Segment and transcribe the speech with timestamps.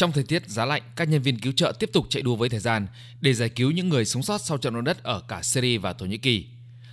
[0.00, 2.48] Trong thời tiết giá lạnh, các nhân viên cứu trợ tiếp tục chạy đua với
[2.48, 2.86] thời gian
[3.20, 5.92] để giải cứu những người sống sót sau trận động đất ở cả Syria và
[5.92, 6.46] Thổ Nhĩ Kỳ.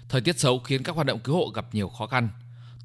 [0.09, 2.29] Thời tiết xấu khiến các hoạt động cứu hộ gặp nhiều khó khăn.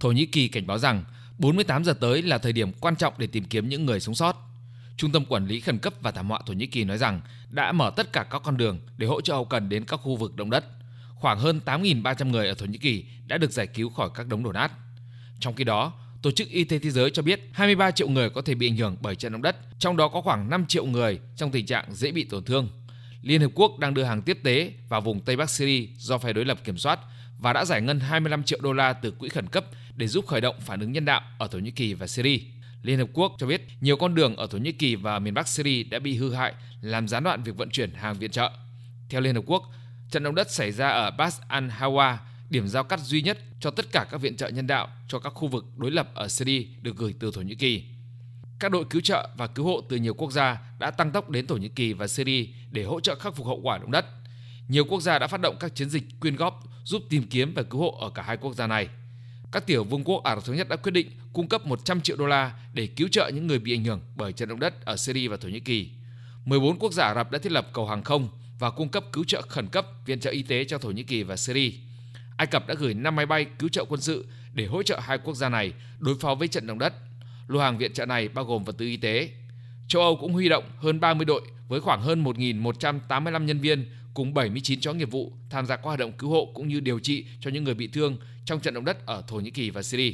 [0.01, 1.05] Thổ Nhĩ Kỳ cảnh báo rằng
[1.39, 4.37] 48 giờ tới là thời điểm quan trọng để tìm kiếm những người sống sót.
[4.97, 7.73] Trung tâm Quản lý Khẩn cấp và Thảm họa Thổ Nhĩ Kỳ nói rằng đã
[7.73, 10.37] mở tất cả các con đường để hỗ trợ hậu cần đến các khu vực
[10.37, 10.65] động đất.
[11.15, 14.43] Khoảng hơn 8.300 người ở Thổ Nhĩ Kỳ đã được giải cứu khỏi các đống
[14.43, 14.73] đổ nát.
[15.41, 15.93] Trong khi đó,
[16.29, 18.77] Tổ chức Y tế Thế giới cho biết 23 triệu người có thể bị ảnh
[18.77, 21.95] hưởng bởi trận động đất, trong đó có khoảng 5 triệu người trong tình trạng
[21.95, 22.69] dễ bị tổn thương.
[23.23, 26.33] Liên Hợp Quốc đang đưa hàng tiếp tế vào vùng Tây Bắc Syria do phe
[26.33, 27.01] đối lập kiểm soát
[27.39, 29.65] và đã giải ngân 25 triệu đô la từ quỹ khẩn cấp
[29.97, 32.39] để giúp khởi động phản ứng nhân đạo ở Thổ Nhĩ Kỳ và Syria.
[32.83, 35.49] Liên Hợp Quốc cho biết nhiều con đường ở Thổ Nhĩ Kỳ và miền Bắc
[35.49, 38.51] Syria đã bị hư hại, làm gián đoạn việc vận chuyển hàng viện trợ.
[39.09, 39.63] Theo Liên Hợp Quốc,
[40.11, 42.17] trận động đất xảy ra ở Bas al-Hawa,
[42.51, 45.31] điểm giao cắt duy nhất cho tất cả các viện trợ nhân đạo cho các
[45.35, 47.85] khu vực đối lập ở Syria được gửi từ Thổ Nhĩ Kỳ.
[48.59, 51.47] Các đội cứu trợ và cứu hộ từ nhiều quốc gia đã tăng tốc đến
[51.47, 54.07] Thổ Nhĩ Kỳ và Syria để hỗ trợ khắc phục hậu quả động đất.
[54.69, 57.63] Nhiều quốc gia đã phát động các chiến dịch quyên góp giúp tìm kiếm và
[57.63, 58.89] cứu hộ ở cả hai quốc gia này.
[59.53, 62.17] Các tiểu vương quốc Ả Rập thống nhất đã quyết định cung cấp 100 triệu
[62.17, 64.97] đô la để cứu trợ những người bị ảnh hưởng bởi trận động đất ở
[64.97, 65.91] Syria và Thổ Nhĩ Kỳ.
[66.45, 69.25] 14 quốc gia Ả Rập đã thiết lập cầu hàng không và cung cấp cứu
[69.25, 71.73] trợ khẩn cấp, viện trợ y tế cho Thổ Nhĩ Kỳ và Syria.
[72.39, 75.19] Ai Cập đã gửi 5 máy bay cứu trợ quân sự để hỗ trợ hai
[75.19, 76.95] quốc gia này đối phó với trận động đất.
[77.49, 79.31] Lô hàng viện trợ này bao gồm vật tư y tế.
[79.89, 84.35] Châu Âu cũng huy động hơn 30 đội với khoảng hơn 1.185 nhân viên cùng
[84.35, 87.27] 79 chó nghiệp vụ tham gia các hoạt động cứu hộ cũng như điều trị
[87.41, 90.13] cho những người bị thương trong trận động đất ở Thổ Nhĩ Kỳ và Syria.